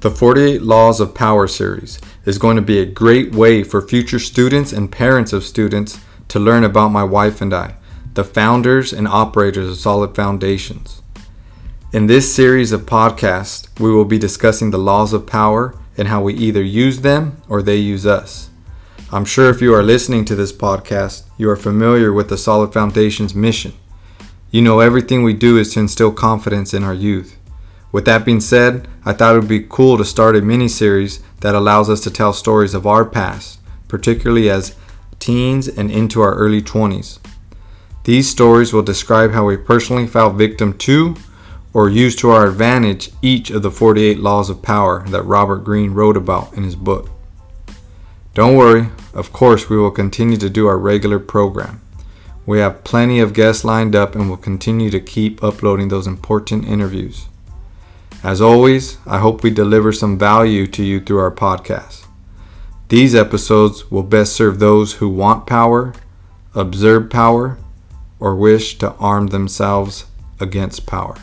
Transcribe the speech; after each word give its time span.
The 0.00 0.10
48 0.10 0.62
Laws 0.62 0.98
of 0.98 1.14
Power 1.14 1.46
series 1.46 2.00
is 2.24 2.38
going 2.38 2.56
to 2.56 2.62
be 2.62 2.78
a 2.78 2.86
great 2.86 3.34
way 3.34 3.62
for 3.62 3.82
future 3.82 4.18
students 4.18 4.72
and 4.72 4.90
parents 4.90 5.34
of 5.34 5.44
students 5.44 6.00
to 6.28 6.40
learn 6.40 6.64
about 6.64 6.88
my 6.88 7.04
wife 7.04 7.42
and 7.42 7.52
I, 7.52 7.74
the 8.14 8.24
founders 8.24 8.94
and 8.94 9.06
operators 9.06 9.68
of 9.68 9.76
Solid 9.76 10.16
Foundations. 10.16 11.02
In 11.92 12.06
this 12.06 12.34
series 12.34 12.72
of 12.72 12.86
podcasts, 12.86 13.68
we 13.78 13.92
will 13.92 14.06
be 14.06 14.16
discussing 14.18 14.70
the 14.70 14.78
laws 14.78 15.12
of 15.12 15.26
power 15.26 15.78
and 15.98 16.08
how 16.08 16.22
we 16.22 16.32
either 16.32 16.62
use 16.62 17.02
them 17.02 17.42
or 17.46 17.60
they 17.60 17.76
use 17.76 18.06
us. 18.06 18.48
I'm 19.12 19.26
sure 19.26 19.50
if 19.50 19.60
you 19.60 19.74
are 19.74 19.82
listening 19.82 20.24
to 20.24 20.34
this 20.34 20.50
podcast, 20.52 21.24
you 21.36 21.50
are 21.50 21.56
familiar 21.56 22.10
with 22.10 22.30
the 22.30 22.38
Solid 22.38 22.72
Foundations 22.72 23.34
mission. 23.34 23.74
You 24.50 24.62
know 24.62 24.80
everything 24.80 25.24
we 25.24 25.34
do 25.34 25.58
is 25.58 25.74
to 25.74 25.80
instill 25.80 26.10
confidence 26.10 26.72
in 26.72 26.84
our 26.84 26.94
youth. 26.94 27.36
With 27.92 28.04
that 28.04 28.24
being 28.24 28.40
said, 28.40 28.86
I 29.04 29.12
thought 29.12 29.34
it 29.34 29.40
would 29.40 29.48
be 29.48 29.66
cool 29.68 29.98
to 29.98 30.04
start 30.04 30.36
a 30.36 30.42
mini 30.42 30.68
series 30.68 31.20
that 31.40 31.54
allows 31.54 31.90
us 31.90 32.00
to 32.02 32.10
tell 32.10 32.32
stories 32.32 32.74
of 32.74 32.86
our 32.86 33.04
past, 33.04 33.60
particularly 33.88 34.48
as 34.48 34.76
teens 35.18 35.68
and 35.68 35.90
into 35.90 36.20
our 36.20 36.34
early 36.34 36.62
20s. 36.62 37.18
These 38.04 38.30
stories 38.30 38.72
will 38.72 38.82
describe 38.82 39.32
how 39.32 39.46
we 39.46 39.56
personally 39.56 40.06
fell 40.06 40.30
victim 40.30 40.76
to 40.78 41.16
or 41.72 41.88
used 41.88 42.18
to 42.20 42.30
our 42.30 42.46
advantage 42.46 43.10
each 43.22 43.50
of 43.50 43.62
the 43.62 43.70
48 43.70 44.18
laws 44.18 44.50
of 44.50 44.62
power 44.62 45.04
that 45.08 45.22
Robert 45.22 45.58
Greene 45.58 45.92
wrote 45.92 46.16
about 46.16 46.52
in 46.54 46.64
his 46.64 46.76
book. 46.76 47.10
Don't 48.34 48.56
worry, 48.56 48.88
of 49.12 49.32
course, 49.32 49.68
we 49.68 49.76
will 49.76 49.90
continue 49.90 50.36
to 50.36 50.48
do 50.48 50.66
our 50.66 50.78
regular 50.78 51.18
program. 51.18 51.80
We 52.46 52.58
have 52.60 52.84
plenty 52.84 53.20
of 53.20 53.34
guests 53.34 53.64
lined 53.64 53.94
up 53.94 54.14
and 54.14 54.28
will 54.28 54.36
continue 54.36 54.90
to 54.90 55.00
keep 55.00 55.42
uploading 55.42 55.88
those 55.88 56.06
important 56.06 56.66
interviews. 56.66 57.26
As 58.22 58.42
always, 58.42 58.98
I 59.06 59.18
hope 59.18 59.42
we 59.42 59.48
deliver 59.48 59.92
some 59.92 60.18
value 60.18 60.66
to 60.66 60.84
you 60.84 61.00
through 61.00 61.20
our 61.20 61.30
podcast. 61.30 62.04
These 62.88 63.14
episodes 63.14 63.90
will 63.90 64.02
best 64.02 64.34
serve 64.34 64.58
those 64.58 64.94
who 64.94 65.08
want 65.08 65.46
power, 65.46 65.94
observe 66.54 67.08
power, 67.08 67.56
or 68.18 68.36
wish 68.36 68.76
to 68.76 68.92
arm 68.96 69.28
themselves 69.28 70.04
against 70.38 70.84
power. 70.84 71.16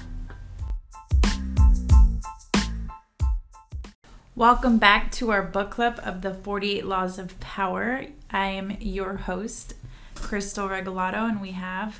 Welcome 4.36 4.80
back 4.80 5.12
to 5.14 5.30
our 5.30 5.44
book 5.44 5.70
club 5.70 6.00
of 6.04 6.24
the 6.24 6.34
48 6.34 6.84
Laws 6.84 7.20
of 7.20 7.40
Power. 7.40 8.06
I 8.32 8.48
am 8.48 8.76
your 8.80 9.18
host, 9.18 9.76
Crystal 10.16 10.68
Regalado, 10.68 11.30
and 11.30 11.42
we 11.42 11.52
have 11.52 12.00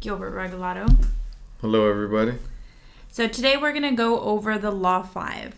Gilbert 0.00 0.32
Regalado. 0.32 0.96
Hello, 1.60 1.90
everybody. 1.90 2.38
So 3.12 3.26
today 3.26 3.56
we're 3.56 3.72
going 3.72 3.82
to 3.82 3.90
go 3.90 4.20
over 4.20 4.56
the 4.56 4.70
Law 4.70 5.02
5. 5.02 5.56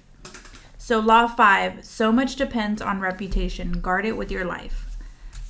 So, 0.78 0.98
Law 0.98 1.26
5 1.26 1.84
so 1.84 2.10
much 2.10 2.36
depends 2.36 2.80
on 2.80 2.98
reputation. 2.98 3.72
Guard 3.72 4.06
it 4.06 4.16
with 4.16 4.30
your 4.30 4.46
life. 4.46 4.96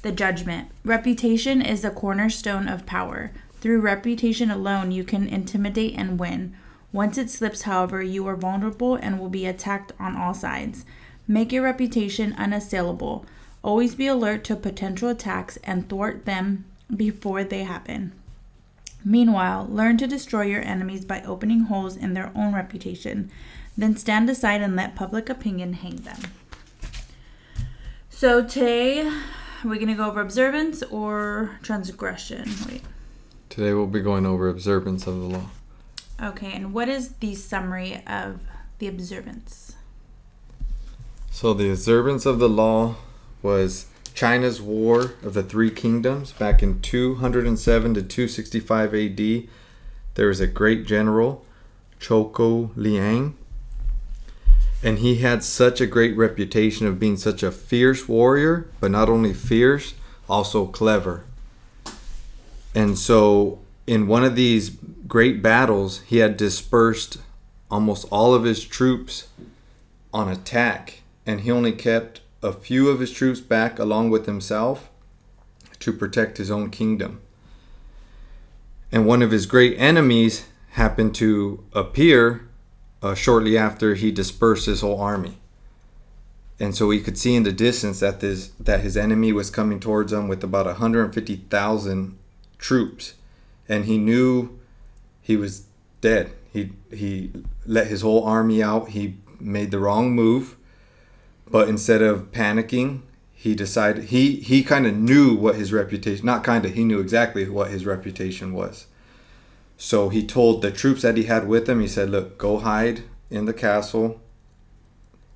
The 0.03 0.11
judgment. 0.11 0.69
Reputation 0.85 1.63
is 1.63 1.83
the 1.83 1.91
cornerstone 1.91 2.67
of 2.67 2.87
power. 2.87 3.31
Through 3.61 3.83
reputation 3.83 4.51
alone, 4.51 4.91
you 4.91 5.05
can 5.05 5.29
intimidate 5.29 5.95
and 5.97 6.19
win. 6.19 6.57
Once 6.93 7.19
it 7.19 7.31
slips, 7.31 7.63
however, 7.63 8.03
you 8.03 8.27
are 8.27 8.37
vulnerable 8.37 8.97
and 8.97 9.21
will 9.21 9.31
be 9.31 9.47
attacked 9.47 9.93
on 10.01 10.17
all 10.17 10.35
sides. 10.35 10.85
Make 11.29 11.53
your 11.53 11.63
reputation 11.63 12.35
unassailable. 12.37 13.25
Always 13.63 13.95
be 13.95 14.09
alert 14.09 14.43
to 14.45 14.57
potential 14.57 15.09
attacks 15.09 15.57
and 15.63 15.89
thwart 15.89 16.25
them 16.25 16.65
before 16.95 17.45
they 17.45 17.63
happen. 17.63 18.13
Meanwhile, 19.05 19.67
learn 19.71 19.97
to 19.99 20.07
destroy 20.07 20.43
your 20.43 20.63
enemies 20.63 21.05
by 21.05 21.23
opening 21.23 21.63
holes 21.63 21.97
in 21.97 22.15
their 22.15 22.31
own 22.35 22.55
reputation. 22.55 23.31
Then 23.77 23.97
stand 23.97 24.29
aside 24.31 24.61
and 24.61 24.77
let 24.77 24.95
public 24.95 25.29
opinion 25.29 25.73
hang 25.75 25.97
them. 25.97 26.21
So 28.11 28.45
today, 28.45 29.11
we're 29.65 29.77
going 29.77 29.89
to 29.89 29.95
go 29.95 30.07
over 30.07 30.21
observance 30.21 30.83
or 30.85 31.59
transgression? 31.63 32.51
Wait. 32.69 32.83
Today 33.49 33.73
we'll 33.75 33.87
be 33.87 34.01
going 34.01 34.27
over 34.27 34.49
observance 34.49 35.07
of 35.07 35.15
the 35.15 35.27
law. 35.27 35.47
Okay, 36.23 36.53
and 36.53 36.73
what 36.73 36.89
is 36.89 37.15
the 37.15 37.35
summary 37.35 38.03
of 38.07 38.41
the 38.79 38.89
observance? 38.89 39.77
So, 41.31 41.53
the 41.53 41.71
observance 41.71 42.27
of 42.27 42.39
the 42.39 42.49
law 42.49 42.97
was 43.43 43.87
China's 44.15 44.61
War 44.61 45.15
of 45.23 45.35
the 45.35 45.43
Three 45.43 45.71
Kingdoms 45.71 46.33
back 46.33 46.63
in 46.63 46.81
207 46.81 47.95
to 47.95 48.03
265 48.03 48.95
AD. 48.95 49.49
There 50.15 50.29
was 50.29 50.41
a 50.41 50.47
great 50.47 50.87
general, 50.87 51.45
Zhou 52.01 52.71
Liang, 52.77 53.37
and 54.83 54.99
he 54.99 55.17
had 55.17 55.45
such 55.45 55.81
a 55.81 55.87
great 55.87 56.17
reputation 56.17 56.87
of 56.87 56.99
being 56.99 57.17
such 57.17 57.43
a 57.43 57.53
fierce 57.53 58.09
warrior, 58.09 58.69
but 58.81 58.91
not 58.91 59.09
only 59.09 59.33
fierce, 59.33 59.95
also 60.29 60.67
clever. 60.67 61.25
And 62.75 62.99
so, 62.99 63.61
in 63.87 64.07
one 64.07 64.25
of 64.25 64.35
these 64.35 64.71
great 65.07 65.43
battles, 65.43 66.01
he 66.01 66.19
had 66.19 66.37
dispersed 66.37 67.19
almost 67.71 68.07
all 68.11 68.35
of 68.35 68.45
his 68.45 68.65
troops 68.65 69.29
on 70.13 70.29
attack, 70.29 71.03
and 71.27 71.43
he 71.43 71.51
only 71.51 71.73
kept 71.73 72.22
a 72.43 72.53
few 72.53 72.89
of 72.89 73.01
his 73.01 73.13
troops 73.13 73.41
back 73.41 73.79
along 73.79 74.11
with 74.11 74.27
himself 74.27 74.91
to 75.79 75.93
protect 75.93 76.39
his 76.39 76.51
own 76.51 76.71
kingdom. 76.71 77.21
And 78.91 79.07
one 79.07 79.23
of 79.23 79.31
his 79.31 79.47
great 79.47 79.79
enemies 79.79 80.47
happened 80.73 81.15
to 81.17 81.65
appear 81.73 82.49
uh, 83.03 83.15
shortly 83.15 83.59
after 83.59 83.95
he 83.95 84.11
dispersed 84.11 84.67
his 84.67 84.81
whole 84.81 85.01
army. 85.01 85.39
And 86.61 86.75
so 86.77 86.91
he 86.91 87.01
could 87.01 87.19
see 87.19 87.35
in 87.35 87.43
the 87.43 87.53
distance 87.53 88.01
that 88.01 88.21
this 88.21 88.49
that 88.61 88.81
his 88.81 88.97
enemy 88.97 89.33
was 89.33 89.51
coming 89.51 89.81
towards 89.81 90.13
him 90.13 90.29
with 90.29 90.45
about 90.45 90.67
150,000 90.67 92.19
troops, 92.59 93.15
and 93.69 93.87
he 93.87 93.99
knew 93.99 94.61
he 95.21 95.37
was 95.37 95.67
dead. 96.01 96.31
He 96.53 96.71
he 96.93 97.33
let 97.67 97.89
his 97.89 98.03
whole 98.03 98.23
army 98.23 98.63
out. 98.63 98.91
He 98.91 99.17
made 99.41 99.73
the 99.73 99.81
wrong 99.81 100.13
move, 100.13 100.57
but 101.51 101.69
instead 101.69 102.03
of 102.03 102.33
panicking, 102.33 103.03
he 103.33 103.55
decided 103.55 104.05
he 104.05 104.37
he 104.37 104.63
kind 104.63 104.87
of 104.87 104.95
knew 104.95 105.35
what 105.35 105.57
his 105.57 105.73
reputation 105.73 106.25
not 106.25 106.45
kind 106.45 106.65
of 106.65 106.75
he 106.75 106.85
knew 106.85 107.01
exactly 107.01 107.49
what 107.49 107.71
his 107.71 107.85
reputation 107.85 108.53
was. 108.53 108.87
So 109.77 110.11
he 110.11 110.25
told 110.25 110.63
the 110.63 110.71
troops 110.71 111.03
that 111.03 111.17
he 111.17 111.25
had 111.25 111.49
with 111.49 111.69
him. 111.69 111.81
He 111.81 111.89
said, 111.89 112.11
"Look, 112.11 112.39
go 112.39 112.59
hide 112.59 113.03
in 113.31 113.47
the 113.47 113.53
castle." 113.53 114.21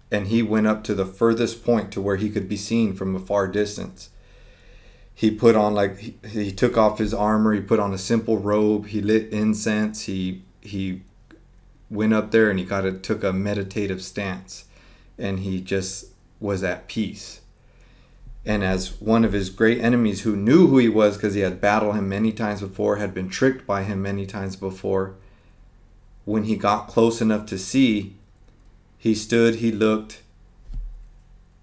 And 0.09 0.28
he 0.28 0.41
went 0.41 0.69
up 0.69 0.84
to 0.84 0.94
the 0.94 1.05
furthest 1.05 1.65
point 1.65 1.91
to 1.93 2.00
where 2.00 2.15
he 2.17 2.31
could 2.31 2.49
be 2.49 2.56
seen 2.56 2.94
from 2.94 3.17
a 3.17 3.21
far 3.21 3.49
distance 3.49 4.11
he 5.17 5.31
put 5.31 5.56
on 5.56 5.75
like 5.75 5.99
he, 5.99 6.15
he 6.28 6.53
took 6.53 6.77
off 6.77 6.99
his 6.99 7.15
armor 7.15 7.55
he 7.55 7.61
put 7.61 7.81
on 7.81 7.93
a 7.93 7.99
simple 7.99 8.38
robe 8.38 8.87
he 8.87 9.00
lit 9.00 9.33
incense 9.33 10.03
he 10.03 10.43
he 10.61 11.00
went 11.91 12.12
up 12.12 12.31
there 12.31 12.50
and 12.50 12.59
he 12.59 12.67
kind 12.67 12.87
of 12.87 13.00
took 13.00 13.25
a 13.25 13.33
meditative 13.33 14.03
stance 14.03 14.67
and 15.19 15.41
he 15.41 15.60
just 15.60 16.06
was 16.41 16.62
at 16.62 16.88
peace 16.88 17.41
and 18.44 18.62
as 18.62 19.00
one 19.00 19.25
of 19.25 19.32
his 19.32 19.50
great 19.50 19.81
enemies 19.81 20.22
who 20.22 20.37
knew 20.37 20.69
who 20.69 20.78
he 20.78 20.88
was 20.88 21.16
because 21.16 21.34
he 21.34 21.41
had 21.41 21.60
battled 21.60 21.97
him 21.97 22.09
many 22.09 22.32
times 22.32 22.60
before 22.60 22.97
had 22.97 23.12
been 23.12 23.28
tricked 23.28 23.66
by 23.66 23.82
him 23.82 24.03
many 24.03 24.26
times 24.26 24.55
before 24.56 25.15
when 26.25 26.44
he 26.44 26.56
got 26.56 26.88
close 26.88 27.21
enough 27.21 27.47
to 27.47 27.59
see 27.59 28.15
he 28.99 29.15
stood 29.15 29.56
he 29.56 29.72
looked 29.72 30.22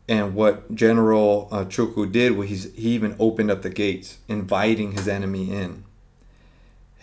and 0.08 0.36
what 0.36 0.74
General 0.76 1.48
uh, 1.52 1.66
Chuko 1.66 2.12
did 2.12 2.36
was 2.36 2.50
he's, 2.50 2.74
he 2.74 2.90
even 2.90 3.16
opened 3.20 3.50
up 3.50 3.62
the 3.62 3.70
gates, 3.70 4.18
inviting 4.28 4.92
his 4.92 5.08
enemy 5.08 5.52
in. 5.52 5.86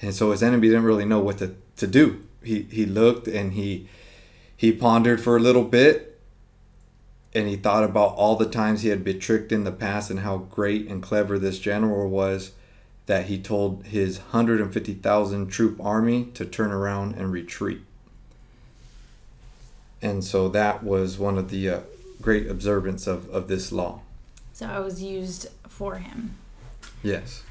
And 0.03 0.15
so 0.15 0.31
his 0.31 0.43
enemy 0.43 0.69
didn't 0.69 0.85
really 0.85 1.05
know 1.05 1.21
what 1.21 1.39
to, 1.39 1.55
to 1.77 1.87
do. 1.87 2.23
He, 2.43 2.63
he 2.63 2.87
looked 2.87 3.27
and 3.27 3.55
he, 3.55 3.89
he 4.55 4.73
pondered 4.73 5.21
for 5.21 5.37
a 5.37 5.41
little 5.41 5.65
bit 5.65 6.10
and 7.35 7.49
he 7.49 7.57
thought 7.57 7.85
about 7.85 8.15
all 8.15 8.37
the 8.37 8.49
times 8.49 8.83
he 8.83 8.89
had 8.89 9.05
been 9.05 9.21
tricked 9.21 9.53
in 9.53 9.65
the 9.65 9.73
past 9.73 10.11
and 10.11 10.21
how 10.21 10.39
great 10.39 10.89
and 10.89 11.03
clever 11.03 11.39
this 11.39 11.59
general 11.59 12.09
was 12.09 12.53
that 13.07 13.27
he 13.27 13.39
told 13.39 13.87
his 13.87 14.19
150,000 14.19 15.49
troop 15.49 15.81
army 15.85 16.25
to 16.35 16.45
turn 16.45 16.71
around 16.71 17.15
and 17.17 17.33
retreat. 17.33 17.81
And 20.03 20.25
so 20.25 20.49
that 20.49 20.83
was 20.83 21.19
one 21.19 21.37
of 21.37 21.51
the 21.51 21.69
uh, 21.69 21.81
great 22.23 22.49
observance 22.49 23.07
of, 23.07 23.29
of 23.31 23.49
this 23.49 23.73
law. 23.73 24.01
So 24.53 24.69
it 24.69 24.85
was 24.85 25.03
used 25.03 25.49
for 25.69 25.97
him. 25.97 26.37
Yes. 27.03 27.43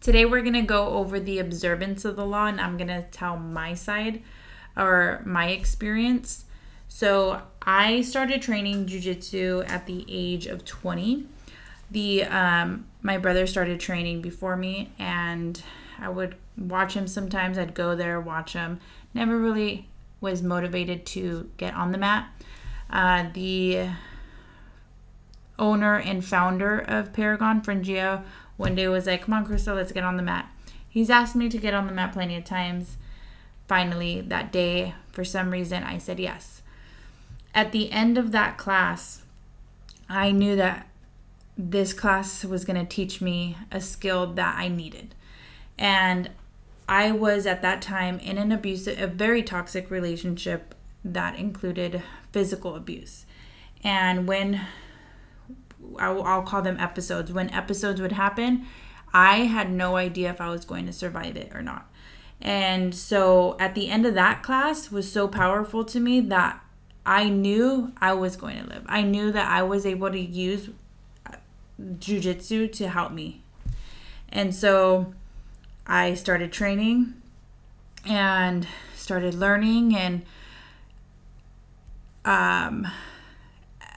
Today 0.00 0.24
we're 0.24 0.42
going 0.42 0.52
to 0.54 0.62
go 0.62 0.88
over 0.88 1.20
the 1.20 1.38
observance 1.38 2.04
of 2.04 2.16
the 2.16 2.26
law 2.26 2.46
and 2.46 2.60
I'm 2.60 2.76
going 2.76 2.88
to 2.88 3.02
tell 3.10 3.36
my 3.36 3.74
side 3.74 4.22
or 4.76 5.22
my 5.24 5.48
experience. 5.48 6.44
So 6.94 7.40
I 7.62 8.02
started 8.02 8.42
training 8.42 8.84
jujitsu 8.84 9.68
at 9.68 9.86
the 9.86 10.04
age 10.08 10.46
of 10.46 10.64
20. 10.66 11.26
The 11.90 12.24
um, 12.24 12.86
my 13.00 13.16
brother 13.16 13.46
started 13.46 13.80
training 13.80 14.20
before 14.20 14.56
me 14.56 14.92
and 14.98 15.60
I 15.98 16.10
would 16.10 16.36
watch 16.56 16.92
him 16.92 17.08
sometimes. 17.08 17.56
I'd 17.56 17.74
go 17.74 17.96
there, 17.96 18.20
watch 18.20 18.52
him. 18.52 18.78
Never 19.14 19.38
really 19.38 19.88
was 20.20 20.42
motivated 20.42 21.06
to 21.06 21.50
get 21.56 21.74
on 21.74 21.92
the 21.92 21.98
mat. 21.98 22.28
uh, 22.90 23.24
the 23.32 23.88
owner 25.58 25.96
and 25.96 26.22
founder 26.22 26.78
of 26.78 27.14
Paragon 27.14 27.62
Franjinha 27.62 28.22
one 28.58 28.74
day 28.74 28.86
was 28.86 29.06
like, 29.06 29.22
"Come 29.22 29.34
on, 29.34 29.46
Crystal, 29.46 29.74
let's 29.74 29.92
get 29.92 30.04
on 30.04 30.18
the 30.18 30.22
mat." 30.22 30.46
He's 30.88 31.08
asked 31.08 31.34
me 31.34 31.48
to 31.48 31.58
get 31.58 31.72
on 31.72 31.86
the 31.86 31.92
mat 31.92 32.12
plenty 32.12 32.36
of 32.36 32.44
times. 32.44 32.98
Finally, 33.66 34.20
that 34.20 34.52
day, 34.52 34.94
for 35.10 35.24
some 35.24 35.50
reason, 35.50 35.82
I 35.82 35.96
said 35.96 36.20
yes. 36.20 36.61
At 37.54 37.72
the 37.72 37.90
end 37.92 38.16
of 38.16 38.32
that 38.32 38.56
class, 38.56 39.22
I 40.08 40.30
knew 40.30 40.56
that 40.56 40.88
this 41.56 41.92
class 41.92 42.44
was 42.44 42.64
going 42.64 42.78
to 42.78 42.86
teach 42.86 43.20
me 43.20 43.56
a 43.70 43.80
skill 43.80 44.32
that 44.34 44.56
I 44.58 44.68
needed. 44.68 45.14
And 45.78 46.30
I 46.88 47.12
was 47.12 47.46
at 47.46 47.62
that 47.62 47.82
time 47.82 48.18
in 48.18 48.38
an 48.38 48.52
abusive, 48.52 49.00
a 49.00 49.06
very 49.06 49.42
toxic 49.42 49.90
relationship 49.90 50.74
that 51.04 51.38
included 51.38 52.02
physical 52.32 52.74
abuse. 52.74 53.26
And 53.84 54.26
when 54.26 54.60
I'll, 55.98 56.22
I'll 56.22 56.42
call 56.42 56.62
them 56.62 56.78
episodes, 56.78 57.32
when 57.32 57.50
episodes 57.50 58.00
would 58.00 58.12
happen, 58.12 58.66
I 59.12 59.38
had 59.38 59.70
no 59.70 59.96
idea 59.96 60.30
if 60.30 60.40
I 60.40 60.48
was 60.48 60.64
going 60.64 60.86
to 60.86 60.92
survive 60.92 61.36
it 61.36 61.54
or 61.54 61.62
not. 61.62 61.90
And 62.40 62.94
so 62.94 63.56
at 63.60 63.74
the 63.74 63.88
end 63.88 64.06
of 64.06 64.14
that 64.14 64.42
class 64.42 64.90
was 64.90 65.10
so 65.10 65.28
powerful 65.28 65.84
to 65.84 66.00
me 66.00 66.20
that 66.20 66.60
I 67.04 67.28
knew 67.28 67.92
I 68.00 68.12
was 68.12 68.36
going 68.36 68.62
to 68.62 68.68
live. 68.68 68.84
I 68.86 69.02
knew 69.02 69.32
that 69.32 69.48
I 69.48 69.62
was 69.62 69.84
able 69.84 70.10
to 70.10 70.18
use 70.18 70.70
uh, 71.26 71.36
jujitsu 71.98 72.70
to 72.72 72.88
help 72.88 73.12
me. 73.12 73.42
And 74.28 74.54
so 74.54 75.12
I 75.86 76.14
started 76.14 76.52
training 76.52 77.14
and 78.06 78.66
started 78.96 79.34
learning 79.34 79.96
and 79.96 80.22
um 82.24 82.86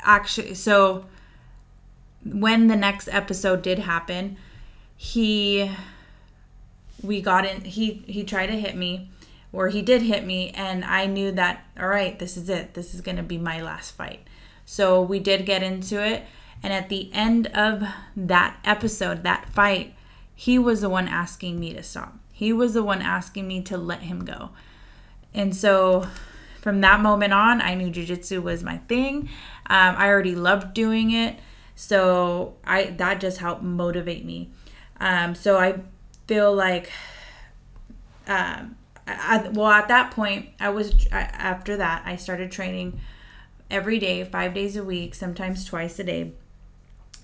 actually 0.04 0.54
so 0.54 1.06
when 2.26 2.68
the 2.68 2.76
next 2.76 3.08
episode 3.10 3.62
did 3.62 3.80
happen, 3.80 4.38
he 4.98 5.72
we 7.04 7.22
got 7.22 7.46
in 7.46 7.62
he 7.62 8.04
he 8.08 8.24
tried 8.24 8.48
to 8.48 8.60
hit 8.60 8.76
me 8.76 9.10
or 9.56 9.70
he 9.70 9.82
did 9.82 10.02
hit 10.02 10.26
me 10.26 10.52
and 10.52 10.84
I 10.86 11.06
knew 11.06 11.32
that 11.32 11.66
all 11.80 11.88
right, 11.88 12.18
this 12.20 12.38
is 12.38 12.50
it. 12.50 12.74
This 12.74 12.94
is 12.94 13.02
going 13.02 13.18
to 13.18 13.24
be 13.24 13.38
my 13.38 13.62
last 13.62 13.92
fight. 13.92 14.28
So 14.66 15.02
we 15.02 15.20
did 15.20 15.46
get 15.46 15.64
into 15.64 16.04
it 16.04 16.26
and 16.66 16.74
at 16.74 16.90
the 16.90 17.12
end 17.14 17.48
of 17.48 17.84
that 18.16 18.58
episode, 18.66 19.24
that 19.24 19.50
fight, 19.50 19.94
he 20.34 20.58
was 20.58 20.82
the 20.82 20.90
one 20.90 21.08
asking 21.08 21.60
me 21.60 21.74
to 21.74 21.84
stop. 21.84 22.18
He 22.32 22.52
was 22.52 22.74
the 22.74 22.84
one 22.84 23.02
asking 23.02 23.48
me 23.48 23.62
to 23.62 23.78
let 23.78 24.02
him 24.02 24.26
go. 24.26 24.50
And 25.34 25.56
so 25.56 26.08
from 26.62 26.82
that 26.82 27.02
moment 27.02 27.34
on, 27.34 27.62
I 27.62 27.76
knew 27.76 27.92
jujitsu 27.92 28.42
was 28.42 28.64
my 28.64 28.78
thing. 28.78 29.30
Um, 29.68 29.96
I 29.96 30.08
already 30.08 30.36
loved 30.36 30.74
doing 30.74 31.12
it. 31.12 31.38
So 31.76 32.56
I 32.66 32.86
that 32.86 33.20
just 33.20 33.38
helped 33.38 33.62
motivate 33.62 34.26
me. 34.26 34.50
Um, 35.00 35.36
so 35.36 35.58
I 35.58 35.82
feel 36.26 36.52
like, 36.54 36.90
um, 38.28 38.76
I, 39.08 39.50
well, 39.50 39.68
at 39.68 39.88
that 39.88 40.12
point, 40.12 40.50
I 40.60 40.70
was 40.70 41.08
after 41.12 41.78
that 41.78 42.04
I 42.06 42.16
started 42.16 42.52
training 42.52 43.00
every 43.70 44.00
day, 44.00 44.24
five 44.24 44.54
days 44.54 44.76
a 44.76 44.84
week, 44.84 45.16
sometimes 45.16 45.66
twice 45.66 46.00
a 46.00 46.04
day, 46.04 46.34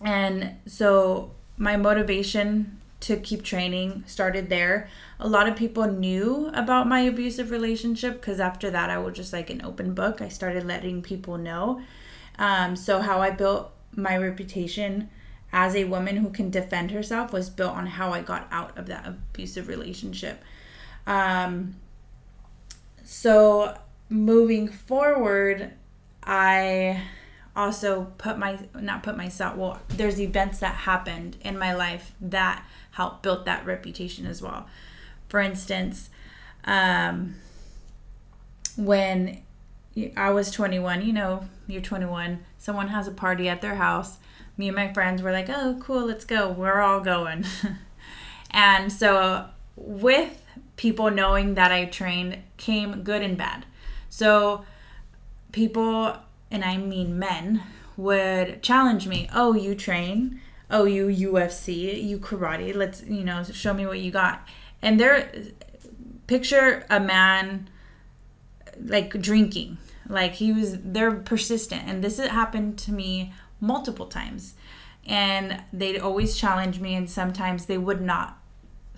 and 0.03 0.55
so 0.65 1.31
my 1.57 1.77
motivation 1.77 2.79
to 3.01 3.17
keep 3.17 3.43
training 3.43 4.03
started 4.05 4.49
there. 4.49 4.87
A 5.19 5.27
lot 5.27 5.47
of 5.47 5.55
people 5.55 5.87
knew 5.87 6.51
about 6.53 6.87
my 6.87 7.01
abusive 7.01 7.51
relationship 7.51 8.21
because 8.21 8.39
after 8.39 8.69
that, 8.71 8.89
I 8.89 8.99
was 8.99 9.15
just 9.15 9.33
like 9.33 9.49
an 9.49 9.63
open 9.65 9.93
book. 9.93 10.21
I 10.21 10.29
started 10.29 10.65
letting 10.65 11.01
people 11.01 11.37
know. 11.37 11.81
Um, 12.37 12.75
so 12.75 13.01
how 13.01 13.21
I 13.21 13.31
built 13.31 13.71
my 13.95 14.17
reputation 14.17 15.09
as 15.51 15.75
a 15.75 15.83
woman 15.83 16.17
who 16.17 16.29
can 16.29 16.49
defend 16.49 16.91
herself 16.91 17.33
was 17.33 17.49
built 17.49 17.73
on 17.73 17.87
how 17.87 18.11
I 18.11 18.21
got 18.21 18.47
out 18.51 18.77
of 18.77 18.85
that 18.87 19.05
abusive 19.05 19.67
relationship. 19.67 20.43
Um, 21.07 21.75
so 23.03 23.77
moving 24.09 24.67
forward, 24.67 25.71
I 26.23 27.01
also 27.55 28.07
put 28.17 28.37
my 28.37 28.57
not 28.79 29.03
put 29.03 29.17
myself 29.17 29.57
well 29.57 29.77
there's 29.89 30.21
events 30.21 30.59
that 30.59 30.73
happened 30.73 31.35
in 31.41 31.59
my 31.59 31.73
life 31.73 32.13
that 32.21 32.65
helped 32.91 33.21
build 33.21 33.43
that 33.43 33.65
reputation 33.65 34.25
as 34.25 34.41
well 34.41 34.65
for 35.27 35.41
instance 35.41 36.09
um, 36.63 37.35
when 38.77 39.41
I 40.15 40.31
was 40.31 40.51
21, 40.51 41.05
you 41.05 41.13
know, 41.13 41.47
you're 41.67 41.81
21, 41.81 42.39
someone 42.57 42.89
has 42.89 43.07
a 43.07 43.11
party 43.11 43.49
at 43.49 43.61
their 43.61 43.75
house. 43.75 44.17
Me 44.57 44.67
and 44.67 44.75
my 44.75 44.93
friends 44.93 45.21
were 45.21 45.31
like, 45.31 45.49
oh, 45.49 45.77
cool, 45.81 46.05
let's 46.05 46.25
go. 46.25 46.49
We're 46.49 46.79
all 46.79 47.01
going. 47.01 47.45
and 48.51 48.91
so, 48.91 49.47
with 49.75 50.40
people 50.75 51.11
knowing 51.11 51.55
that 51.55 51.71
I 51.71 51.85
trained, 51.85 52.39
came 52.57 53.03
good 53.03 53.21
and 53.21 53.37
bad. 53.37 53.65
So, 54.09 54.65
people, 55.51 56.17
and 56.49 56.63
I 56.63 56.77
mean 56.77 57.17
men, 57.17 57.63
would 57.97 58.61
challenge 58.63 59.07
me, 59.07 59.29
oh, 59.33 59.53
you 59.53 59.75
train? 59.75 60.41
Oh, 60.69 60.85
you 60.85 61.07
UFC, 61.07 62.01
you 62.01 62.17
karate, 62.17 62.73
let's, 62.73 63.03
you 63.03 63.23
know, 63.23 63.43
show 63.43 63.73
me 63.73 63.85
what 63.85 63.99
you 63.99 64.09
got. 64.09 64.47
And 64.81 64.99
they're, 64.99 65.31
picture 66.27 66.85
a 66.89 66.99
man 66.99 67.69
like 68.81 69.21
drinking. 69.21 69.77
Like 70.07 70.33
he 70.33 70.53
was, 70.53 70.77
they're 70.81 71.11
persistent. 71.11 71.83
And 71.87 72.03
this 72.03 72.17
happened 72.17 72.77
to 72.79 72.91
me 72.91 73.33
multiple 73.59 74.07
times. 74.07 74.55
And 75.05 75.63
they'd 75.73 75.99
always 75.99 76.37
challenge 76.37 76.79
me, 76.79 76.95
and 76.95 77.09
sometimes 77.09 77.65
they 77.65 77.77
would 77.77 78.01
not 78.01 78.40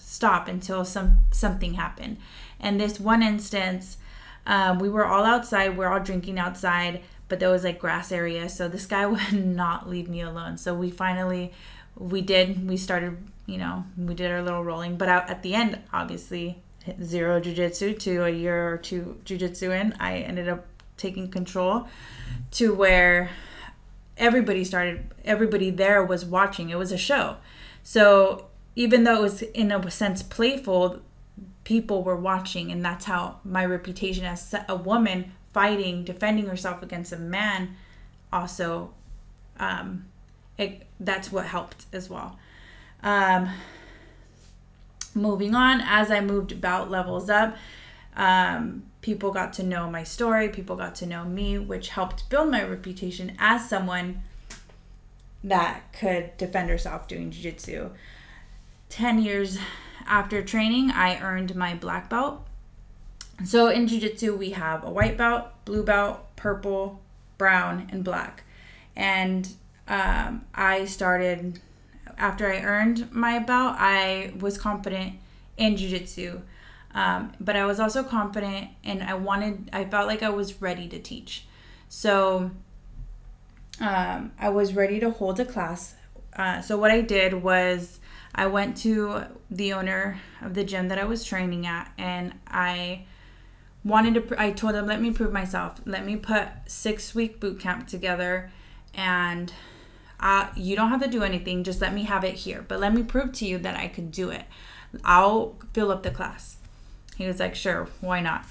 stop 0.06 0.48
until 0.48 0.86
some 0.86 1.20
something 1.32 1.76
happened. 1.76 2.18
And 2.60 2.80
this 2.80 3.00
one 3.00 3.24
instance, 3.24 3.98
um, 4.46 4.80
we 4.80 4.90
were 4.90 5.06
all 5.06 5.24
outside. 5.24 5.78
We're 5.78 5.88
all 5.88 6.00
drinking 6.00 6.40
outside, 6.40 7.02
but 7.28 7.40
there 7.40 7.50
was 7.50 7.64
like 7.64 7.80
grass 7.80 8.12
area, 8.12 8.50
so 8.50 8.68
this 8.68 8.86
guy 8.86 9.06
would 9.08 9.34
not 9.34 9.90
leave 9.90 10.10
me 10.10 10.22
alone. 10.22 10.58
So 10.58 10.74
we 10.74 10.92
finally, 10.92 11.54
we 11.96 12.22
did. 12.22 12.68
We 12.68 12.78
started, 12.78 13.18
you 13.46 13.58
know, 13.58 13.86
we 13.98 14.14
did 14.14 14.32
our 14.32 14.42
little 14.42 14.64
rolling. 14.64 14.98
But 14.98 15.10
out 15.10 15.30
at 15.30 15.44
the 15.44 15.56
end, 15.56 15.80
obviously, 15.92 16.62
zero 17.02 17.42
jujitsu 17.42 17.98
to 18.00 18.26
a 18.26 18.30
year 18.30 18.74
or 18.74 18.78
two 18.78 19.20
jujitsu 19.26 19.80
in, 19.80 19.94
I 20.00 20.18
ended 20.18 20.50
up 20.50 20.66
taking 20.98 21.30
control 21.30 21.88
to 22.52 22.74
where 22.74 23.30
everybody 24.18 24.64
started, 24.64 25.12
everybody 25.26 25.70
there 25.70 26.04
was 26.04 26.24
watching. 26.24 26.70
It 26.70 26.78
was 26.78 26.92
a 26.92 26.98
show. 26.98 27.38
So 27.84 28.48
even 28.76 29.04
though 29.04 29.18
it 29.18 29.22
was 29.22 29.42
in 29.42 29.72
a 29.72 29.92
sense 29.92 30.24
playful, 30.24 31.00
people 31.64 32.04
were 32.04 32.16
watching. 32.16 32.72
And 32.72 32.84
that's 32.84 33.06
how 33.06 33.40
my 33.44 33.66
reputation 33.66 34.26
as 34.26 34.54
a 34.68 34.76
woman 34.76 35.32
fighting, 35.52 36.04
defending 36.04 36.48
herself 36.48 36.82
against 36.82 37.12
a 37.12 37.18
man 37.18 37.76
also, 38.32 38.94
um, 39.60 40.06
it, 40.58 40.88
that's 41.00 41.32
what 41.32 41.46
helped 41.46 41.86
as 41.94 42.10
well. 42.10 42.38
Um, 43.04 43.50
moving 45.14 45.54
on, 45.54 45.82
as 45.82 46.10
I 46.10 46.22
moved 46.22 46.52
about 46.52 46.90
levels 46.90 47.30
up, 47.30 47.56
um, 48.16 48.84
people 49.02 49.32
got 49.32 49.54
to 49.54 49.64
know 49.64 49.90
my 49.90 50.04
story, 50.04 50.50
people 50.50 50.76
got 50.76 50.96
to 50.96 51.06
know 51.06 51.26
me, 51.26 51.60
which 51.60 51.90
helped 51.90 52.30
build 52.30 52.50
my 52.50 52.64
reputation 52.64 53.36
as 53.38 53.70
someone 53.70 54.24
that 55.44 55.92
could 55.94 56.36
defend 56.38 56.70
herself 56.70 57.08
doing 57.08 57.30
jiu-jitsu. 57.30 57.90
10 58.94 59.24
years 59.24 59.58
after 60.06 60.44
training, 60.44 60.92
I 60.92 61.20
earned 61.20 61.56
my 61.56 61.74
black 61.74 62.12
belt. 62.12 62.46
So 63.44 63.70
in 63.70 63.88
jiu-jitsu, 63.88 64.36
we 64.36 64.52
have 64.52 64.84
a 64.84 64.92
white 64.92 65.18
belt, 65.18 65.46
blue 65.66 65.82
belt, 65.82 66.20
purple, 66.36 67.02
brown, 67.40 67.88
and 67.92 68.04
black. 68.04 68.44
And 68.96 69.52
um, 69.88 70.46
I 70.54 70.86
started 70.86 71.60
after 72.20 72.54
I 72.54 72.62
earned 72.62 73.12
my 73.12 73.40
belt, 73.40 73.76
I 73.80 74.32
was 74.40 74.60
confident 74.60 75.14
in 75.58 75.74
jujitsu. 75.76 76.42
Um, 76.94 77.34
but 77.40 77.56
I 77.56 77.66
was 77.66 77.80
also 77.80 78.04
confident 78.04 78.68
and 78.84 79.02
I 79.02 79.16
wanted, 79.16 79.72
I 79.74 79.86
felt 79.86 80.06
like 80.06 80.22
I 80.22 80.30
was 80.30 80.62
ready 80.62 80.88
to 80.90 81.00
teach. 81.00 81.48
So 81.90 82.52
um, 83.82 84.34
I 84.38 84.50
was 84.50 84.76
ready 84.76 85.00
to 85.00 85.10
hold 85.10 85.40
a 85.40 85.46
class. 85.46 85.96
Uh, 86.36 86.62
so 86.62 86.78
what 86.78 86.92
I 86.92 87.02
did 87.02 87.42
was 87.42 88.00
I 88.36 88.48
went 88.48 88.78
to 88.78 89.24
the 89.52 89.74
owner 89.74 90.20
of 90.42 90.54
the 90.54 90.64
gym 90.64 90.88
that 90.88 90.98
I 90.98 91.06
was 91.06 91.24
training 91.24 91.68
at 91.68 91.92
and 91.98 92.34
I 92.48 93.06
wanted 93.84 94.16
to, 94.16 94.42
I 94.42 94.52
told 94.52 94.76
him, 94.76 94.88
let 94.88 95.02
me 95.02 95.12
prove 95.12 95.32
myself. 95.32 95.80
Let 95.86 96.06
me 96.06 96.16
put 96.16 96.48
six 96.66 97.14
week 97.14 97.40
boot 97.40 97.60
camp 97.60 97.88
together 97.88 98.52
and 98.94 99.54
uh, 100.20 100.48
you 100.56 100.76
don't 100.76 100.90
have 100.90 101.02
to 101.02 101.10
do 101.10 101.22
anything. 101.24 101.64
Just 101.64 101.82
let 101.82 101.94
me 101.94 102.04
have 102.04 102.24
it 102.24 102.36
here. 102.36 102.64
But 102.68 102.80
let 102.80 102.94
me 102.94 103.04
prove 103.04 103.34
to 103.34 103.46
you 103.46 103.58
that 103.60 103.76
I 103.76 103.88
could 103.88 104.12
do 104.12 104.30
it. 104.30 104.46
I'll 105.04 105.56
fill 105.74 105.92
up 105.92 106.04
the 106.04 106.12
class. 106.12 106.58
He 107.18 107.28
was 107.28 107.40
like, 107.40 107.56
sure, 107.56 107.88
why 108.02 108.22
not? 108.22 108.46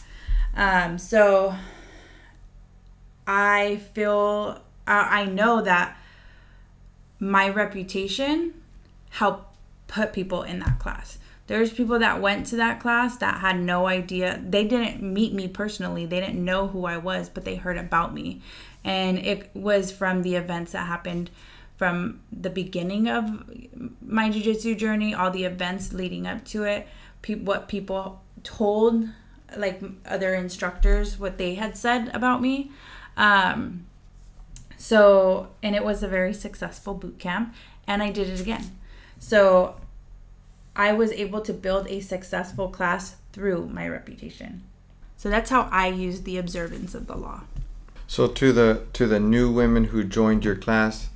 Um, 0.54 0.98
so 0.98 1.54
I 3.26 3.76
feel 3.94 4.60
uh, 4.86 5.06
I 5.08 5.24
know 5.24 5.62
that 5.62 5.96
my 7.18 7.48
reputation 7.48 8.54
helped 9.10 9.51
put 9.92 10.12
people 10.12 10.42
in 10.42 10.58
that 10.60 10.78
class. 10.78 11.18
There's 11.48 11.70
people 11.70 11.98
that 11.98 12.22
went 12.22 12.46
to 12.46 12.56
that 12.56 12.80
class 12.80 13.18
that 13.18 13.40
had 13.40 13.60
no 13.60 13.86
idea. 13.86 14.42
They 14.42 14.64
didn't 14.64 15.02
meet 15.02 15.34
me 15.34 15.48
personally. 15.48 16.06
They 16.06 16.20
didn't 16.20 16.42
know 16.42 16.68
who 16.68 16.86
I 16.86 16.96
was, 16.96 17.28
but 17.28 17.44
they 17.44 17.56
heard 17.56 17.76
about 17.76 18.14
me. 18.14 18.40
And 18.84 19.18
it 19.18 19.50
was 19.54 19.92
from 19.92 20.22
the 20.22 20.34
events 20.36 20.72
that 20.72 20.86
happened 20.86 21.30
from 21.76 22.20
the 22.32 22.48
beginning 22.48 23.06
of 23.06 23.44
my 24.00 24.30
jiu-jitsu 24.30 24.76
journey, 24.76 25.14
all 25.14 25.30
the 25.30 25.44
events 25.44 25.92
leading 25.92 26.26
up 26.26 26.44
to 26.46 26.64
it, 26.64 26.86
pe- 27.20 27.34
what 27.34 27.68
people 27.68 28.22
told 28.44 29.08
like 29.56 29.82
other 30.06 30.34
instructors 30.34 31.18
what 31.18 31.36
they 31.36 31.56
had 31.56 31.76
said 31.76 32.08
about 32.14 32.40
me. 32.40 32.70
Um, 33.16 33.86
so, 34.78 35.48
and 35.62 35.76
it 35.76 35.84
was 35.84 36.02
a 36.02 36.08
very 36.08 36.32
successful 36.32 36.94
boot 36.94 37.18
camp, 37.18 37.54
and 37.86 38.02
I 38.02 38.10
did 38.10 38.28
it 38.30 38.40
again. 38.40 38.70
So, 39.18 39.76
I 40.74 40.92
was 40.92 41.12
able 41.12 41.40
to 41.42 41.52
build 41.52 41.86
a 41.88 42.00
successful 42.00 42.68
class 42.68 43.16
through 43.32 43.68
my 43.68 43.88
reputation. 43.88 44.62
So 45.16 45.30
that's 45.30 45.50
how 45.50 45.68
I 45.70 45.88
use 45.88 46.22
the 46.22 46.38
observance 46.38 46.94
of 46.94 47.06
the 47.06 47.16
law. 47.16 47.42
So 48.06 48.26
to 48.26 48.52
the 48.52 48.84
to 48.94 49.06
the 49.06 49.20
new 49.20 49.50
women 49.50 49.84
who 49.84 50.04
joined 50.04 50.44
your 50.44 50.56
class, 50.56 51.08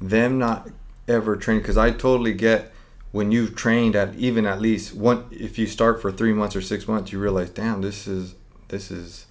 them 0.00 0.38
not 0.38 0.68
ever 1.08 1.36
trained 1.36 1.62
because 1.62 1.76
I 1.76 1.90
totally 1.90 2.32
get 2.32 2.72
when 3.12 3.32
you've 3.32 3.56
trained 3.56 3.96
at 3.96 4.14
even 4.14 4.46
at 4.46 4.60
least 4.60 4.94
one 4.94 5.24
if 5.30 5.58
you 5.58 5.66
start 5.66 6.00
for 6.00 6.12
three 6.12 6.32
months 6.32 6.54
or 6.54 6.62
six 6.62 6.86
months 6.86 7.12
you 7.12 7.18
realize 7.18 7.50
damn 7.50 7.82
this 7.82 8.06
is 8.06 8.34
this 8.68 8.90
is 8.90 9.26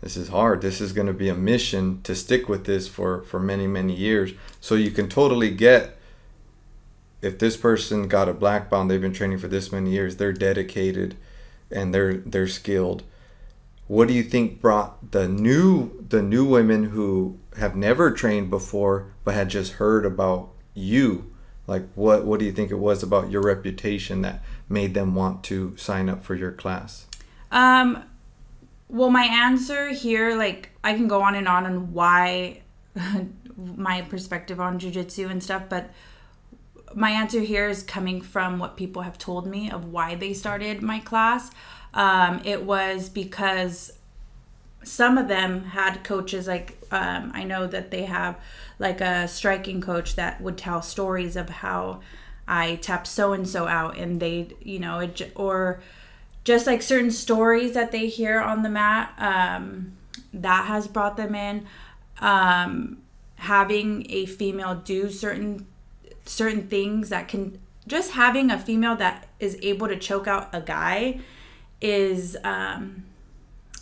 this 0.00 0.16
is 0.16 0.28
hard 0.28 0.62
this 0.62 0.80
is 0.80 0.92
going 0.92 1.08
to 1.08 1.12
be 1.12 1.28
a 1.28 1.34
mission 1.34 2.00
to 2.02 2.14
stick 2.14 2.48
with 2.48 2.64
this 2.64 2.86
for 2.86 3.22
for 3.22 3.40
many 3.40 3.66
many 3.66 3.94
years 3.94 4.32
so 4.60 4.76
you 4.76 4.90
can 4.90 5.08
totally 5.08 5.50
get 5.50 5.97
if 7.20 7.38
this 7.38 7.56
person 7.56 8.08
got 8.08 8.28
a 8.28 8.32
black 8.32 8.70
belt 8.70 8.88
they've 8.88 9.00
been 9.00 9.12
training 9.12 9.38
for 9.38 9.48
this 9.48 9.72
many 9.72 9.90
years 9.90 10.16
they're 10.16 10.32
dedicated 10.32 11.16
and 11.70 11.94
they're 11.94 12.14
they're 12.14 12.48
skilled. 12.48 13.02
What 13.86 14.08
do 14.08 14.14
you 14.14 14.22
think 14.22 14.60
brought 14.60 15.12
the 15.12 15.28
new 15.28 16.04
the 16.08 16.22
new 16.22 16.44
women 16.44 16.90
who 16.90 17.38
have 17.56 17.74
never 17.74 18.10
trained 18.10 18.50
before 18.50 19.12
but 19.24 19.34
had 19.34 19.48
just 19.48 19.74
heard 19.74 20.04
about 20.04 20.50
you? 20.74 21.32
Like 21.66 21.88
what 21.94 22.24
what 22.24 22.38
do 22.40 22.46
you 22.46 22.52
think 22.52 22.70
it 22.70 22.78
was 22.78 23.02
about 23.02 23.30
your 23.30 23.42
reputation 23.42 24.22
that 24.22 24.42
made 24.68 24.94
them 24.94 25.14
want 25.14 25.42
to 25.44 25.76
sign 25.76 26.08
up 26.08 26.22
for 26.24 26.34
your 26.34 26.52
class? 26.52 27.06
Um 27.50 28.04
well 28.88 29.10
my 29.10 29.24
answer 29.24 29.90
here 29.90 30.34
like 30.34 30.70
i 30.82 30.94
can 30.94 31.08
go 31.08 31.22
on 31.22 31.34
and 31.34 31.46
on 31.46 31.66
on 31.66 31.92
why 31.92 32.60
my 33.76 34.02
perspective 34.02 34.60
on 34.60 34.78
jiu-jitsu 34.78 35.28
and 35.28 35.42
stuff 35.42 35.62
but 35.68 35.90
my 36.94 37.10
answer 37.10 37.40
here 37.40 37.68
is 37.68 37.82
coming 37.82 38.20
from 38.20 38.58
what 38.58 38.76
people 38.76 39.02
have 39.02 39.18
told 39.18 39.46
me 39.46 39.70
of 39.70 39.92
why 39.92 40.14
they 40.14 40.32
started 40.32 40.82
my 40.82 40.98
class. 41.00 41.50
Um, 41.94 42.40
it 42.44 42.62
was 42.62 43.08
because 43.08 43.92
some 44.84 45.18
of 45.18 45.28
them 45.28 45.64
had 45.64 46.02
coaches 46.04 46.46
like 46.46 46.78
um, 46.92 47.30
i 47.34 47.42
know 47.42 47.66
that 47.66 47.90
they 47.90 48.04
have 48.04 48.38
like 48.78 49.00
a 49.02 49.26
striking 49.28 49.80
coach 49.80 50.14
that 50.14 50.40
would 50.40 50.56
tell 50.56 50.80
stories 50.80 51.36
of 51.36 51.48
how 51.50 52.00
i 52.46 52.76
tapped 52.76 53.06
so 53.06 53.32
and 53.32 53.46
so 53.46 53.66
out 53.66 53.98
and 53.98 54.20
they 54.20 54.48
you 54.62 54.78
know 54.78 55.00
it, 55.00 55.32
or 55.34 55.82
just 56.48 56.66
like 56.66 56.80
certain 56.80 57.10
stories 57.10 57.74
that 57.74 57.92
they 57.92 58.06
hear 58.08 58.40
on 58.40 58.62
the 58.62 58.70
mat 58.70 59.12
um, 59.18 59.92
that 60.32 60.64
has 60.64 60.88
brought 60.88 61.18
them 61.18 61.34
in. 61.34 61.66
Um, 62.20 63.02
having 63.36 64.06
a 64.08 64.24
female 64.24 64.74
do 64.74 65.10
certain 65.10 65.66
certain 66.28 66.68
things 66.68 67.08
that 67.08 67.28
can 67.28 67.58
just 67.86 68.12
having 68.12 68.50
a 68.50 68.58
female 68.58 68.96
that 68.96 69.28
is 69.40 69.58
able 69.62 69.88
to 69.88 69.96
choke 69.96 70.26
out 70.26 70.50
a 70.52 70.60
guy 70.60 71.20
is 71.80 72.36
um 72.44 73.04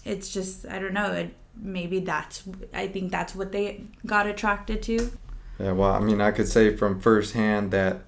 it's 0.05 0.33
just 0.33 0.67
I 0.67 0.79
don't 0.79 0.95
know. 0.95 1.12
It, 1.12 1.35
maybe 1.57 2.00
that's 2.00 2.45
I 2.73 2.87
think 2.87 3.11
that's 3.11 3.35
what 3.35 3.53
they 3.53 3.85
got 4.07 4.26
attracted 4.26 4.83
to. 4.85 5.11
Yeah, 5.59 5.73
well, 5.73 5.93
I 5.93 6.00
mean, 6.00 6.21
I 6.21 6.31
could 6.31 6.49
say 6.49 6.76
from 6.76 7.00
firsthand 7.00 7.71
that 7.73 8.03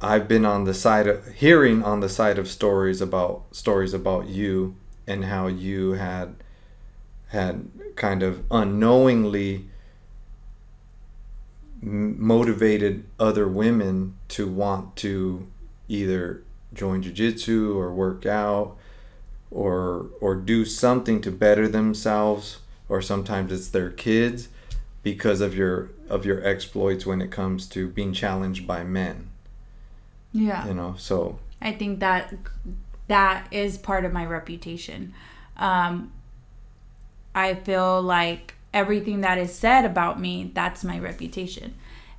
I've 0.00 0.28
been 0.28 0.44
on 0.44 0.64
the 0.64 0.74
side 0.74 1.06
of 1.06 1.26
hearing 1.34 1.82
on 1.82 2.00
the 2.00 2.08
side 2.08 2.38
of 2.38 2.48
stories 2.48 3.00
about 3.00 3.44
stories 3.52 3.94
about 3.94 4.28
you 4.28 4.76
and 5.06 5.24
how 5.24 5.46
you 5.46 5.92
had 5.92 6.36
had 7.28 7.68
kind 7.96 8.22
of 8.22 8.44
unknowingly 8.50 9.68
motivated 11.86 13.04
other 13.20 13.46
women 13.46 14.16
to 14.26 14.48
want 14.48 14.96
to 14.96 15.46
either 15.88 16.42
join 16.74 17.00
jiu-jitsu 17.00 17.78
or 17.78 17.92
work 17.92 18.26
out 18.26 18.76
or 19.52 20.06
or 20.20 20.34
do 20.34 20.64
something 20.64 21.20
to 21.20 21.30
better 21.30 21.68
themselves 21.68 22.58
or 22.88 23.00
sometimes 23.00 23.52
it's 23.52 23.68
their 23.68 23.90
kids 23.90 24.48
because 25.04 25.40
of 25.40 25.54
your 25.54 25.90
of 26.08 26.26
your 26.26 26.44
exploits 26.44 27.06
when 27.06 27.22
it 27.22 27.30
comes 27.30 27.68
to 27.68 27.88
being 27.88 28.12
challenged 28.12 28.66
by 28.66 28.82
men. 28.82 29.30
Yeah. 30.32 30.66
You 30.66 30.74
know 30.74 30.96
so 30.98 31.38
i 31.62 31.72
think 31.72 32.00
that 32.00 32.34
that 33.06 33.46
is 33.52 33.78
part 33.78 34.04
of 34.04 34.12
my 34.12 34.26
reputation. 34.26 35.14
Um 35.56 36.10
i 37.32 37.54
feel 37.54 38.02
like 38.02 38.55
everything 38.76 39.22
that 39.22 39.38
is 39.38 39.54
said 39.54 39.84
about 39.84 40.20
me 40.20 40.50
that's 40.54 40.84
my 40.84 40.98
reputation 40.98 41.74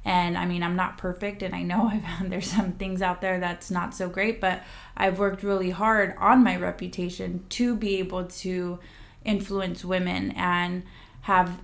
and 0.07 0.37
I 0.37 0.45
mean, 0.45 0.63
I'm 0.63 0.77
not 0.77 0.97
perfect, 0.97 1.43
and 1.43 1.53
I 1.53 1.63
know 1.63 1.91
I've, 2.21 2.29
there's 2.29 2.49
some 2.49 2.71
things 2.71 3.01
out 3.01 3.19
there 3.19 3.41
that's 3.41 3.69
not 3.69 3.93
so 3.93 4.07
great, 4.07 4.39
but 4.39 4.63
I've 4.95 5.19
worked 5.19 5.43
really 5.43 5.71
hard 5.71 6.15
on 6.17 6.45
my 6.45 6.55
reputation 6.55 7.43
to 7.49 7.75
be 7.75 7.97
able 7.97 8.23
to 8.23 8.79
influence 9.25 9.83
women 9.83 10.31
and 10.31 10.83
have 11.23 11.59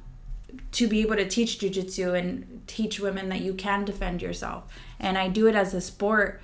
to 0.73 0.87
be 0.89 1.01
able 1.01 1.15
to 1.15 1.25
teach 1.25 1.59
jujitsu 1.59 2.19
and 2.19 2.61
teach 2.67 2.99
women 2.99 3.29
that 3.29 3.39
you 3.39 3.53
can 3.53 3.85
defend 3.85 4.21
yourself. 4.21 4.65
And 4.99 5.17
I 5.17 5.29
do 5.29 5.47
it 5.47 5.55
as 5.55 5.73
a 5.73 5.79
sport, 5.79 6.41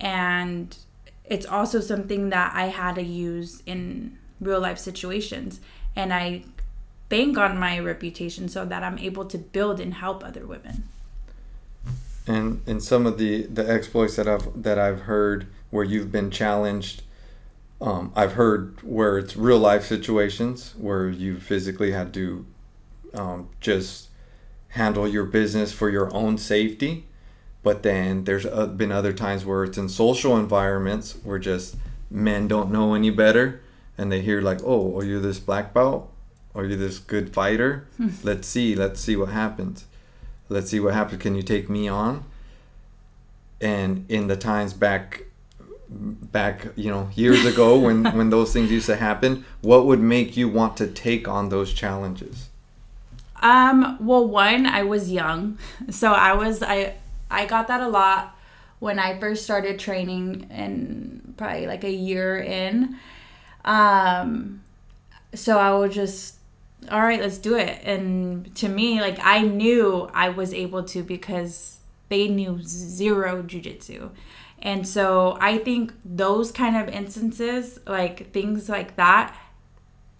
and 0.00 0.74
it's 1.26 1.44
also 1.44 1.80
something 1.80 2.30
that 2.30 2.52
I 2.54 2.68
had 2.68 2.94
to 2.94 3.02
use 3.02 3.62
in 3.66 4.16
real 4.40 4.60
life 4.60 4.78
situations. 4.78 5.60
And 5.94 6.14
I 6.14 6.44
bank 7.12 7.36
on 7.36 7.58
my 7.58 7.78
reputation 7.78 8.48
so 8.48 8.64
that 8.64 8.82
I'm 8.82 8.98
able 8.98 9.26
to 9.26 9.38
build 9.38 9.78
and 9.80 9.92
help 9.94 10.24
other 10.24 10.46
women. 10.46 10.88
And 12.26 12.62
in 12.66 12.80
some 12.80 13.04
of 13.06 13.18
the 13.18 13.32
the 13.58 13.66
exploits 13.76 14.16
that 14.16 14.26
I've 14.26 14.46
that 14.66 14.78
I've 14.78 15.02
heard 15.12 15.46
where 15.70 15.84
you've 15.84 16.10
been 16.10 16.30
challenged 16.30 17.02
um, 17.82 18.12
I've 18.14 18.34
heard 18.34 18.78
where 18.82 19.18
it's 19.18 19.36
real 19.36 19.58
life 19.58 19.84
situations 19.84 20.74
where 20.78 21.08
you 21.08 21.36
physically 21.36 21.90
had 21.90 22.14
to 22.14 22.46
um, 23.12 23.48
just 23.60 24.08
handle 24.68 25.08
your 25.08 25.24
business 25.24 25.72
for 25.72 25.90
your 25.90 26.14
own 26.14 26.38
safety. 26.38 27.06
But 27.64 27.82
then 27.82 28.24
there's 28.24 28.46
been 28.80 28.92
other 28.92 29.12
times 29.12 29.44
where 29.44 29.64
it's 29.64 29.78
in 29.78 29.88
social 29.88 30.38
environments 30.38 31.18
where 31.24 31.40
just 31.40 31.74
men 32.08 32.46
don't 32.46 32.70
know 32.70 32.94
any 32.94 33.10
better 33.10 33.60
and 33.98 34.12
they 34.12 34.20
hear 34.20 34.40
like 34.40 34.60
oh 34.64 34.96
are 34.98 35.04
you 35.04 35.20
this 35.20 35.38
black 35.38 35.72
belt 35.72 36.11
are 36.54 36.64
you 36.64 36.76
this 36.76 36.98
good 36.98 37.32
fighter? 37.32 37.86
Hmm. 37.96 38.08
let's 38.22 38.46
see 38.46 38.74
let's 38.74 39.00
see 39.00 39.16
what 39.16 39.30
happens. 39.30 39.86
Let's 40.48 40.70
see 40.70 40.80
what 40.80 40.94
happens. 40.94 41.22
Can 41.22 41.34
you 41.34 41.42
take 41.42 41.70
me 41.70 41.88
on? 41.88 42.24
And 43.60 44.04
in 44.08 44.26
the 44.26 44.36
times 44.36 44.74
back 44.74 45.24
back 45.88 46.68
you 46.74 46.90
know 46.90 47.10
years 47.14 47.44
ago 47.44 47.78
when 47.84 48.04
when 48.16 48.30
those 48.30 48.52
things 48.52 48.70
used 48.70 48.86
to 48.86 48.96
happen 48.96 49.44
what 49.60 49.84
would 49.84 50.00
make 50.00 50.36
you 50.38 50.48
want 50.48 50.74
to 50.78 50.86
take 50.86 51.28
on 51.28 51.48
those 51.48 51.72
challenges? 51.72 52.48
Um 53.40 53.96
well 54.00 54.26
one 54.26 54.66
i 54.66 54.82
was 54.82 55.10
young. 55.10 55.58
So 55.90 56.12
i 56.12 56.34
was 56.34 56.62
i 56.62 56.94
i 57.30 57.46
got 57.46 57.68
that 57.68 57.80
a 57.80 57.88
lot 57.88 58.36
when 58.78 58.98
i 58.98 59.18
first 59.18 59.44
started 59.44 59.78
training 59.78 60.46
and 60.50 61.34
probably 61.36 61.66
like 61.66 61.84
a 61.84 61.90
year 61.90 62.38
in. 62.38 62.96
Um 63.64 64.62
so 65.34 65.58
i 65.58 65.72
would 65.72 65.92
just 65.92 66.36
all 66.90 67.02
right, 67.02 67.20
let's 67.20 67.38
do 67.38 67.54
it. 67.56 67.80
And 67.84 68.54
to 68.56 68.68
me, 68.68 69.00
like 69.00 69.18
I 69.22 69.42
knew 69.42 70.10
I 70.12 70.28
was 70.28 70.52
able 70.52 70.82
to 70.84 71.02
because 71.02 71.78
they 72.08 72.28
knew 72.28 72.60
zero 72.62 73.42
jujitsu. 73.42 74.10
And 74.60 74.86
so 74.86 75.36
I 75.40 75.58
think 75.58 75.92
those 76.04 76.52
kind 76.52 76.76
of 76.76 76.88
instances, 76.88 77.80
like 77.86 78.32
things 78.32 78.68
like 78.68 78.96
that, 78.96 79.36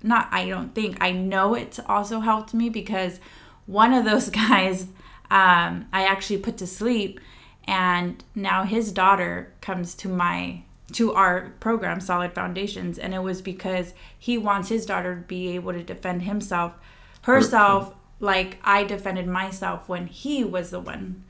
not 0.03 0.29
I 0.33 0.49
don't 0.49 0.75
think, 0.75 0.97
I 1.01 1.13
know 1.13 1.55
it's 1.55 1.79
also 1.87 2.21
helped 2.21 2.53
me 2.53 2.69
because 2.69 3.21
one 3.67 3.93
of 3.93 4.05
those 4.05 4.31
guys 4.49 4.85
um, 5.31 5.87
I 5.93 6.05
actually 6.05 6.39
put 6.39 6.57
to 6.59 6.67
sleep 6.67 7.21
and 7.65 8.23
now 8.35 8.65
his 8.65 8.91
daughter 8.93 9.53
comes 9.61 9.95
to 9.97 10.09
my 10.09 10.63
to 10.93 11.13
our 11.15 11.53
program, 11.61 12.01
Solid 12.01 12.33
Foundations. 12.33 12.99
And 12.99 13.15
it 13.15 13.21
was 13.21 13.43
because 13.43 13.95
he 14.19 14.39
wants 14.39 14.69
his 14.69 14.87
daughter 14.87 15.15
to 15.17 15.23
be 15.23 15.55
able 15.55 15.73
to 15.73 15.83
defend 15.83 16.23
himself 16.23 16.75
herself 17.23 17.95
like 18.21 18.59
I 18.63 18.85
defended 18.85 19.27
myself 19.27 19.89
when 19.89 20.07
he 20.07 20.45
was 20.45 20.71
the 20.71 20.81
one 20.81 21.25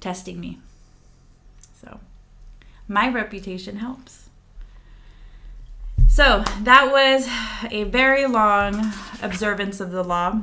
testing 0.00 0.40
me. 0.40 0.58
So 1.80 2.00
my 2.88 3.08
reputation 3.08 3.76
helps. 3.76 4.28
So 6.08 6.44
that 6.62 6.92
was 6.92 7.26
a 7.72 7.84
very 7.84 8.26
long 8.26 8.92
observance 9.22 9.80
of 9.80 9.92
the 9.92 10.04
law. 10.04 10.42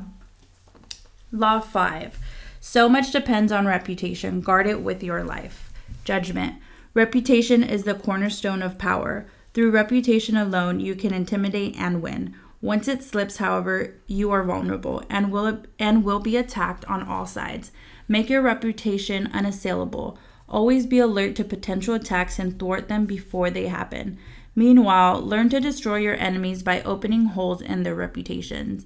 Law 1.32 1.60
5. 1.60 2.18
So 2.60 2.90
much 2.90 3.12
depends 3.12 3.52
on 3.52 3.68
reputation. 3.68 4.42
Guard 4.42 4.66
it 4.66 4.82
with 4.82 5.04
your 5.04 5.24
life. 5.24 5.72
Judgment. 6.04 6.56
Reputation 6.94 7.64
is 7.64 7.84
the 7.84 7.94
cornerstone 7.94 8.62
of 8.62 8.78
power. 8.78 9.28
Through 9.54 9.72
reputation 9.72 10.36
alone, 10.36 10.80
you 10.80 10.96
can 10.96 11.14
intimidate 11.14 11.76
and 11.78 12.02
win. 12.02 12.36
Once 12.62 12.88
it 12.88 13.04
slips, 13.04 13.38
however, 13.38 13.96
you 14.08 14.32
are 14.32 14.44
vulnerable 14.44 15.04
and 15.10 15.32
will 15.32 15.64
and 15.78 16.04
will 16.04 16.20
be 16.20 16.36
attacked 16.36 16.84
on 16.86 17.04
all 17.04 17.26
sides. 17.26 17.72
Make 18.08 18.30
your 18.30 18.42
reputation 18.42 19.30
unassailable. 19.34 20.18
Always 20.48 20.86
be 20.86 21.00
alert 21.00 21.36
to 21.36 21.44
potential 21.44 21.94
attacks 21.94 22.40
and 22.40 22.58
thwart 22.58 22.90
them 22.90 23.06
before 23.06 23.50
they 23.50 23.68
happen. 23.68 24.18
Meanwhile, 24.56 25.22
learn 25.22 25.50
to 25.50 25.62
destroy 25.62 25.98
your 25.98 26.16
enemies 26.16 26.64
by 26.64 26.82
opening 26.82 27.26
holes 27.26 27.62
in 27.62 27.84
their 27.84 27.96
reputations. 27.96 28.86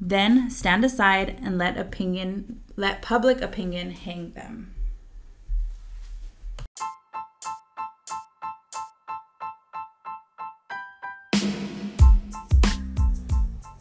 Then 0.00 0.50
stand 0.50 0.84
aside 0.84 1.38
and 1.42 1.58
let 1.58 1.78
opinion 1.78 2.60
let 2.76 3.02
public 3.02 3.40
opinion 3.40 3.90
hang 3.90 4.32
them. 4.32 4.74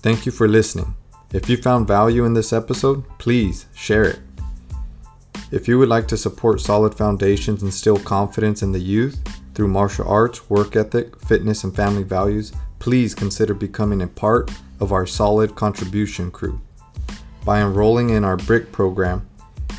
Thank 0.01 0.25
you 0.25 0.31
for 0.31 0.47
listening. 0.47 0.95
If 1.31 1.47
you 1.47 1.57
found 1.57 1.87
value 1.87 2.25
in 2.25 2.33
this 2.33 2.51
episode, 2.51 3.03
please 3.19 3.67
share 3.75 4.03
it. 4.03 4.19
If 5.51 5.67
you 5.67 5.77
would 5.77 5.89
like 5.89 6.07
to 6.07 6.17
support 6.17 6.59
solid 6.59 6.95
foundations 6.95 7.61
and 7.61 7.67
instill 7.67 7.99
confidence 7.99 8.63
in 8.63 8.71
the 8.71 8.79
youth 8.79 9.21
through 9.53 9.67
martial 9.67 10.07
arts, 10.07 10.49
work 10.49 10.75
ethic, 10.75 11.19
fitness, 11.21 11.63
and 11.63 11.75
family 11.75 12.01
values, 12.01 12.51
please 12.79 13.13
consider 13.13 13.53
becoming 13.53 14.01
a 14.01 14.07
part 14.07 14.49
of 14.79 14.91
our 14.91 15.05
solid 15.05 15.53
contribution 15.55 16.31
crew. 16.31 16.59
By 17.45 17.61
enrolling 17.61 18.09
in 18.09 18.25
our 18.25 18.37
BRIC 18.37 18.71
program, 18.71 19.29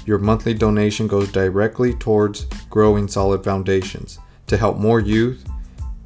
your 0.07 0.19
monthly 0.19 0.55
donation 0.55 1.09
goes 1.09 1.33
directly 1.33 1.95
towards 1.95 2.45
growing 2.71 3.09
solid 3.09 3.43
foundations 3.43 4.21
to 4.47 4.57
help 4.57 4.77
more 4.77 5.01
youth 5.01 5.45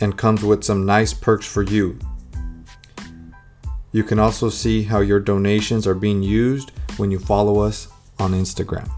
and 0.00 0.16
comes 0.16 0.42
with 0.42 0.64
some 0.64 0.86
nice 0.86 1.12
perks 1.12 1.46
for 1.46 1.62
you. 1.62 1.98
You 3.96 4.04
can 4.04 4.18
also 4.18 4.50
see 4.50 4.82
how 4.82 5.00
your 5.00 5.18
donations 5.18 5.86
are 5.86 5.94
being 5.94 6.22
used 6.22 6.70
when 6.98 7.10
you 7.10 7.18
follow 7.18 7.60
us 7.60 7.88
on 8.18 8.32
Instagram. 8.32 8.90